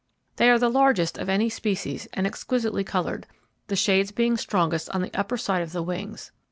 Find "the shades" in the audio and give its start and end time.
3.67-4.11